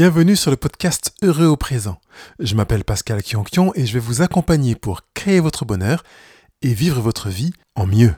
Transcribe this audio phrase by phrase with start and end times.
[0.00, 2.00] Bienvenue sur le podcast Heureux au présent.
[2.38, 6.04] Je m'appelle Pascal Kionkion et je vais vous accompagner pour créer votre bonheur
[6.62, 8.14] et vivre votre vie en mieux.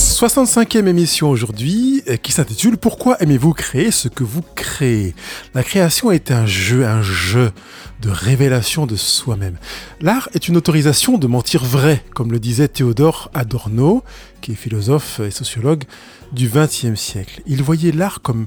[0.00, 5.14] 65e émission aujourd'hui euh, qui s'intitule Pourquoi aimez-vous créer ce que vous créez?
[5.52, 7.52] La création est un jeu, un jeu
[8.00, 9.58] de révélation de soi-même.
[10.00, 14.02] L'art est une autorisation de mentir vrai, comme le disait Théodore Adorno,
[14.40, 15.84] qui est philosophe et sociologue
[16.32, 17.42] du XXe siècle.
[17.46, 18.46] Il voyait l'art comme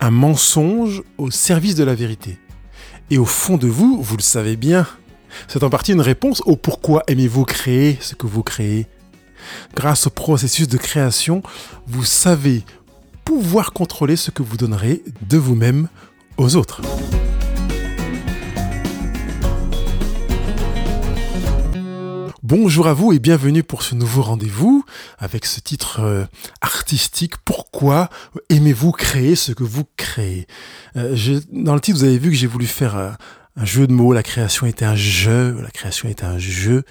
[0.00, 2.38] un mensonge au service de la vérité.
[3.10, 4.88] Et au fond de vous, vous le savez bien,
[5.46, 8.88] c'est en partie une réponse au pourquoi aimez-vous créer ce que vous créez?
[9.74, 11.42] Grâce au processus de création,
[11.86, 12.64] vous savez
[13.24, 15.88] pouvoir contrôler ce que vous donnerez de vous-même
[16.36, 16.82] aux autres.
[22.42, 24.84] Bonjour à vous et bienvenue pour ce nouveau rendez-vous
[25.18, 26.24] avec ce titre euh,
[26.60, 28.10] artistique Pourquoi
[28.50, 30.46] aimez-vous créer ce que vous créez?
[30.96, 31.16] Euh,
[31.52, 33.10] Dans le titre, vous avez vu que j'ai voulu faire euh,
[33.56, 34.12] un jeu de mots.
[34.12, 36.82] La création était un jeu, la création est un jeu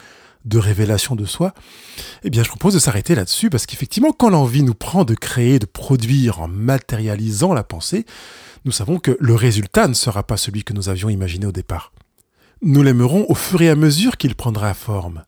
[0.45, 1.53] de révélation de soi,
[2.23, 5.59] eh bien je propose de s'arrêter là-dessus parce qu'effectivement quand l'envie nous prend de créer,
[5.59, 8.06] de produire en matérialisant la pensée,
[8.66, 11.94] nous savons que le résultat ne sera pas celui que nous avions imaginé au départ.
[12.61, 15.23] Nous l'aimerons au fur et à mesure qu'il prendra forme.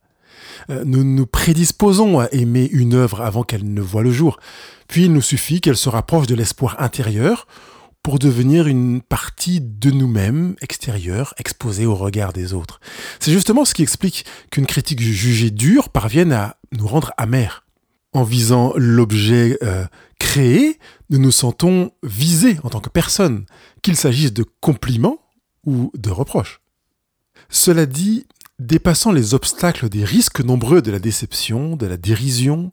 [0.69, 4.39] Euh, nous nous prédisposons à aimer une œuvre avant qu'elle ne voie le jour,
[4.87, 7.47] puis il nous suffit qu'elle se rapproche de l'espoir intérieur
[8.03, 12.81] pour devenir une partie de nous-mêmes, extérieure, exposée au regard des autres.
[13.19, 17.65] C'est justement ce qui explique qu'une critique jugée dure parvienne à nous rendre amers.
[18.11, 19.85] En visant l'objet euh,
[20.19, 20.77] créé,
[21.09, 23.45] nous nous sentons visés en tant que personne,
[23.81, 25.19] qu'il s'agisse de compliments
[25.65, 26.61] ou de reproches.
[27.49, 28.27] Cela dit,
[28.59, 32.69] dépassant les obstacles des risques nombreux de la déception, de la dérision,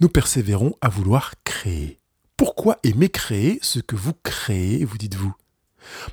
[0.00, 1.97] nous persévérons à vouloir créer.
[2.38, 5.34] Pourquoi aimer créer ce que vous créez, vous dites-vous?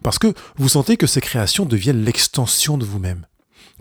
[0.01, 3.27] Parce que vous sentez que ces créations deviennent l'extension de vous-même.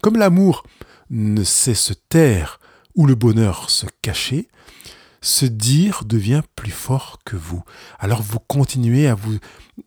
[0.03, 0.63] Comme l'amour
[1.09, 2.61] ne sait se taire
[2.95, 4.49] ou le bonheur se cacher,
[5.23, 7.63] ce dire devient plus fort que vous.
[7.99, 9.39] Alors vous continuez à vous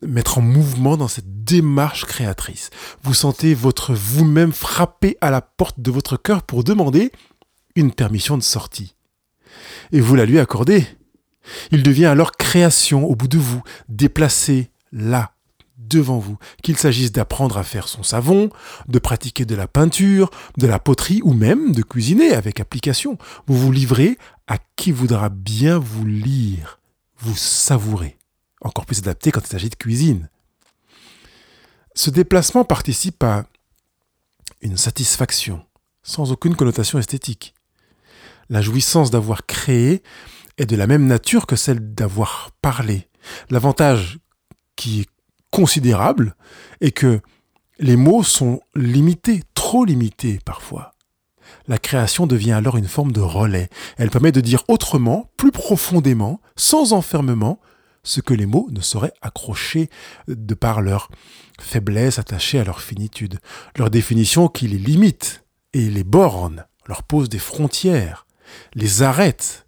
[0.02, 2.70] mettre en mouvement dans cette démarche créatrice.
[3.04, 7.12] Vous sentez votre vous-même frapper à la porte de votre cœur pour demander
[7.76, 8.96] une permission de sortie.
[9.92, 10.84] Et vous la lui accordez.
[11.70, 15.32] Il devient alors création au bout de vous, déplacé là,
[15.78, 18.50] devant vous, qu'il s'agisse d'apprendre à faire son savon,
[18.88, 23.18] de pratiquer de la peinture, de la poterie ou même de cuisiner avec application.
[23.46, 26.78] Vous vous livrez à qui voudra bien vous lire,
[27.18, 28.18] vous savourer.
[28.60, 30.28] Encore plus adapté quand il s'agit de cuisine.
[31.94, 33.46] Ce déplacement participe à
[34.60, 35.64] une satisfaction,
[36.02, 37.54] sans aucune connotation esthétique.
[38.50, 40.02] La jouissance d'avoir créé
[40.58, 43.08] est de la même nature que celle d'avoir parlé.
[43.50, 44.18] L'avantage
[44.76, 45.08] qui est
[45.50, 46.34] considérable
[46.80, 47.20] est que
[47.78, 50.92] les mots sont limités, trop limités parfois.
[51.66, 53.68] La création devient alors une forme de relais.
[53.96, 57.60] Elle permet de dire autrement, plus profondément, sans enfermement,
[58.02, 59.90] ce que les mots ne sauraient accrocher
[60.28, 61.10] de par leur
[61.60, 63.38] faiblesse attachée à leur finitude,
[63.76, 68.26] leur définition qui les limite et les borne, leur pose des frontières,
[68.74, 69.66] les arrête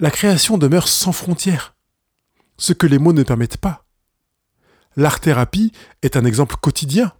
[0.00, 1.74] la création demeure sans frontières,
[2.56, 3.84] ce que les mots ne permettent pas.
[4.96, 5.72] L'art-thérapie
[6.02, 7.12] est un exemple quotidien.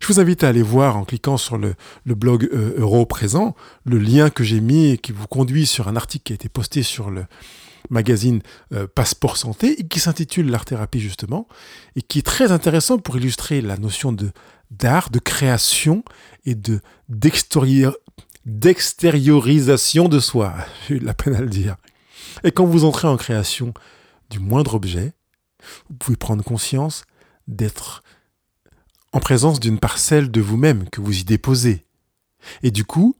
[0.00, 1.74] Je vous invite à aller voir en cliquant sur le,
[2.06, 3.54] blog euh, Euro Présent
[3.84, 6.48] le lien que j'ai mis et qui vous conduit sur un article qui a été
[6.48, 7.26] posté sur le
[7.90, 8.40] magazine
[8.72, 11.46] euh, Passeport Santé et qui s'intitule L'art-thérapie justement
[11.96, 14.30] et qui est très intéressant pour illustrer la notion de
[14.70, 16.02] d'art, de création
[16.46, 16.80] et de
[18.46, 20.54] d'extériorisation de soi.
[20.88, 21.76] J'ai eu la peine à le dire.
[22.42, 23.74] Et quand vous entrez en création
[24.30, 25.12] du moindre objet,
[25.88, 27.04] vous pouvez prendre conscience
[27.48, 28.02] d'être
[29.12, 31.86] en présence d'une parcelle de vous-même que vous y déposez.
[32.62, 33.16] Et du coup,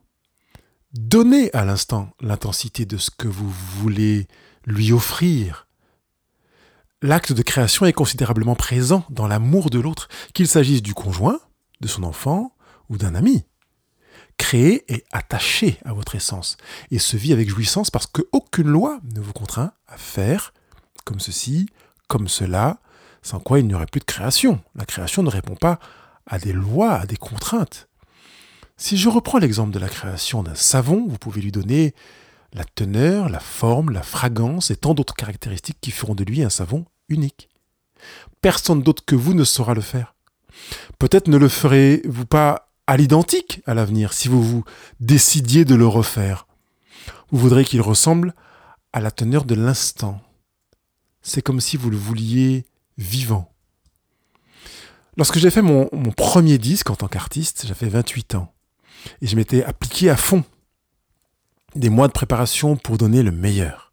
[0.93, 4.27] donnez à l'instant l'intensité de ce que vous voulez
[4.67, 5.69] lui offrir.
[7.01, 11.39] L'acte de création est considérablement présent dans l'amour de l'autre, qu'il s'agisse du conjoint,
[11.81, 12.57] de son enfant
[12.89, 13.45] ou d'un ami
[14.37, 16.57] créé et attaché à votre essence
[16.91, 20.53] et se vit avec jouissance parce qu'aucune loi ne vous contraint à faire
[21.05, 21.69] comme ceci,
[22.09, 22.79] comme cela,
[23.23, 24.61] sans quoi il n'y aurait plus de création.
[24.75, 25.79] La création ne répond pas
[26.27, 27.89] à des lois, à des contraintes.
[28.77, 31.95] Si je reprends l'exemple de la création d'un savon, vous pouvez lui donner
[32.53, 36.51] la teneur, la forme, la fragrance et tant d'autres caractéristiques qui feront de lui un
[36.51, 37.49] savon unique.
[38.41, 40.15] Personne d'autre que vous ne saura le faire.
[40.99, 44.65] Peut-être ne le ferez-vous pas à l'identique à l'avenir si vous vous
[45.01, 46.47] décidiez de le refaire.
[47.31, 48.35] Vous voudrez qu'il ressemble
[48.93, 50.21] à la teneur de l'instant.
[51.23, 52.67] C'est comme si vous le vouliez
[52.99, 53.51] vivant.
[55.17, 58.53] Lorsque j'ai fait mon, mon, premier disque en tant qu'artiste, j'avais 28 ans.
[59.21, 60.45] Et je m'étais appliqué à fond.
[61.77, 63.84] Des mois de préparation pour donner le meilleur.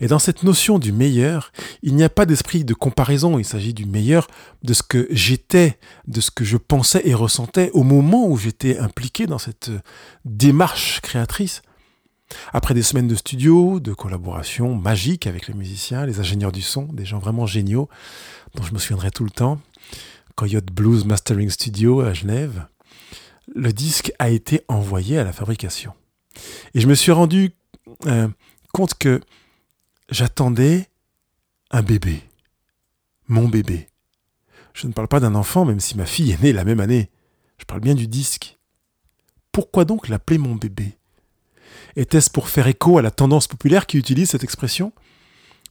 [0.00, 3.74] Et dans cette notion du meilleur, il n'y a pas d'esprit de comparaison, il s'agit
[3.74, 4.26] du meilleur
[4.62, 8.78] de ce que j'étais, de ce que je pensais et ressentais au moment où j'étais
[8.78, 9.70] impliqué dans cette
[10.24, 11.62] démarche créatrice.
[12.52, 16.84] Après des semaines de studio, de collaboration magique avec les musiciens, les ingénieurs du son,
[16.92, 17.88] des gens vraiment géniaux,
[18.54, 19.60] dont je me souviendrai tout le temps,
[20.34, 22.66] Coyote Blues Mastering Studio à Genève,
[23.54, 25.92] le disque a été envoyé à la fabrication.
[26.74, 27.52] Et je me suis rendu
[28.06, 28.28] euh,
[28.72, 29.20] compte que
[30.10, 30.88] j'attendais
[31.70, 32.22] un bébé.
[33.28, 33.88] Mon bébé.
[34.72, 37.10] Je ne parle pas d'un enfant, même si ma fille est née la même année.
[37.58, 38.58] Je parle bien du disque.
[39.52, 40.98] Pourquoi donc l'appeler mon bébé?
[41.96, 44.92] Était-ce pour faire écho à la tendance populaire qui utilise cette expression?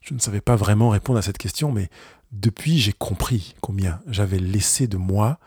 [0.02, 1.90] Je ne savais pas vraiment répondre à cette question, mais
[2.32, 5.40] depuis j'ai compris combien j'avais laissé de moi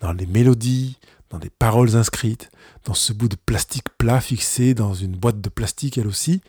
[0.00, 0.98] dans les mélodies,
[1.30, 2.50] dans des paroles inscrites,
[2.84, 6.42] dans ce bout de plastique plat fixé dans une boîte de plastique elle aussi,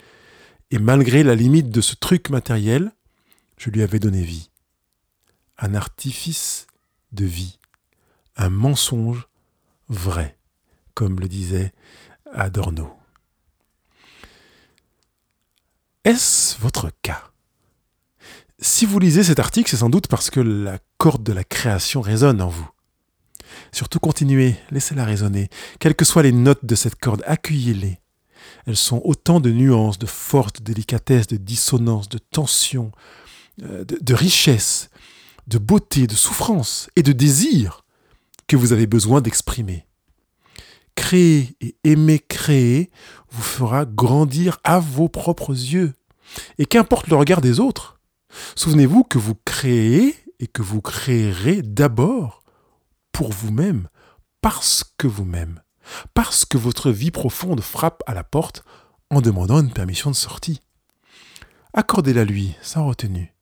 [0.74, 2.92] et malgré la limite de ce truc matériel,
[3.58, 4.50] je lui avais donné vie.
[5.60, 6.66] Un artifice
[7.12, 7.60] de vie.
[8.38, 9.28] Un mensonge
[9.88, 10.36] vrai,
[10.96, 11.74] comme le disait
[12.34, 12.92] Adorno.
[16.06, 17.22] Est-ce votre cas?
[18.58, 22.02] Si vous lisez cet article, c'est sans doute parce que la corde de la création
[22.02, 22.70] résonne en vous.
[23.72, 25.50] Surtout continuez, laissez-la résonner.
[25.80, 28.00] Quelles que soient les notes de cette corde, accueillez-les.
[28.66, 32.92] Elles sont autant de nuances, de force, de délicatesse, de dissonance, de tension,
[33.64, 34.90] euh, de, de richesse,
[35.48, 37.84] de beauté, de souffrance et de désir
[38.48, 39.86] que vous avez besoin d'exprimer.
[40.96, 42.92] Créer et aimer créer
[43.32, 45.94] vous fera grandir à vos propres yeux.
[46.58, 48.00] Et qu'importe le regard des autres,
[48.56, 52.44] souvenez-vous que vous créez et que vous créerez d'abord
[53.12, 53.88] pour vous-même,
[54.42, 55.63] parce que vous-même
[56.14, 58.64] parce que votre vie profonde frappe à la porte
[59.10, 60.62] en demandant une permission de sortie.
[61.74, 63.34] Accordez-la lui, sans retenue.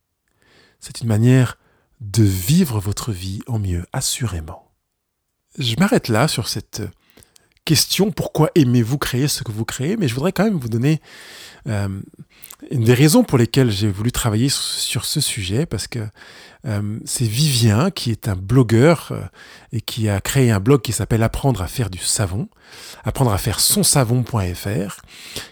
[0.80, 1.58] C'est une manière
[2.00, 4.72] de vivre votre vie en mieux, assurément.
[5.58, 6.82] Je m'arrête là sur cette
[7.66, 11.02] question, pourquoi aimez-vous créer ce que vous créez, mais je voudrais quand même vous donner
[11.68, 11.88] euh,
[12.70, 16.00] une des raisons pour lesquelles j'ai voulu travailler sur, ce sujet, parce que
[16.66, 19.22] euh, c'est Vivien qui est un blogueur euh,
[19.72, 22.50] et qui a créé un blog qui s'appelle Apprendre à faire du savon,
[23.04, 25.02] apprendre à faire son savon.fr,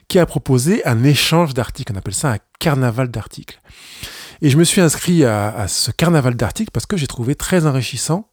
[0.08, 3.62] qui a proposé un échange d'articles, on appelle ça un carnaval d'articles.
[4.42, 8.30] Et je me suis inscrit à, ce carnaval d'articles parce que j'ai trouvé très enrichissant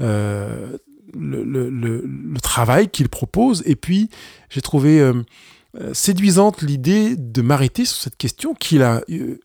[0.00, 0.76] euh,
[1.14, 2.02] le,
[2.42, 3.62] travail qu'il propose.
[3.66, 4.10] Et puis,
[4.50, 5.22] j'ai trouvé euh,
[5.80, 9.38] euh, séduisante l'idée de m'arrêter sur cette question qu'il a euh,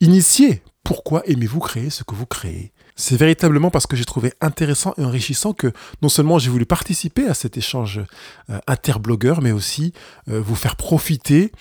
[0.00, 0.62] initiée.
[0.84, 2.72] Pourquoi aimez-vous créer ce que vous créez?
[2.96, 5.72] C'est véritablement parce que j'ai trouvé intéressant et enrichissant que
[6.02, 8.00] non seulement j'ai voulu participer à cet échange
[8.66, 9.92] interblogueur, mais aussi
[10.26, 11.52] vous faire profiter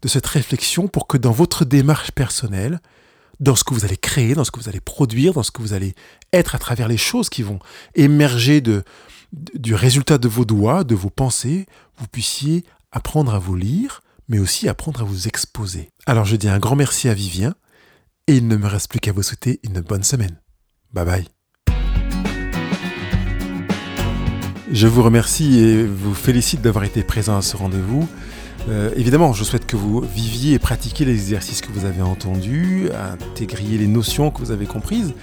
[0.00, 2.80] de cette réflexion pour que dans votre démarche personnelle,
[3.40, 5.62] dans ce que vous allez créer, dans ce que vous allez produire, dans ce que
[5.62, 5.94] vous allez
[6.32, 7.58] être à travers les choses qui vont
[7.94, 8.82] émerger de,
[9.32, 11.66] du résultat de vos doigts, de vos pensées,
[11.98, 15.90] vous puissiez apprendre à vous lire, mais aussi apprendre à vous exposer.
[16.06, 17.54] Alors je dis un grand merci à Vivien,
[18.26, 20.40] et il ne me reste plus qu'à vous souhaiter une bonne semaine.
[20.92, 21.28] Bye bye.
[24.72, 28.08] Je vous remercie et vous félicite d'avoir été présent à ce rendez-vous.
[28.68, 32.88] Euh, évidemment, je souhaite que vous viviez et pratiquiez les exercices que vous avez entendus,
[33.12, 35.14] intégriez les notions que vous avez comprises,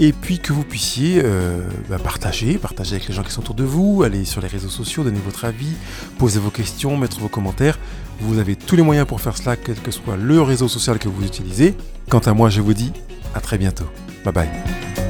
[0.00, 3.54] et puis que vous puissiez euh, bah, partager, partager avec les gens qui sont autour
[3.54, 5.74] de vous, aller sur les réseaux sociaux, donner votre avis,
[6.18, 7.78] poser vos questions, mettre vos commentaires.
[8.20, 11.08] Vous avez tous les moyens pour faire cela, quel que soit le réseau social que
[11.08, 11.74] vous utilisez.
[12.08, 12.92] Quant à moi, je vous dis
[13.34, 13.86] à très bientôt.
[14.24, 15.01] Bye bye.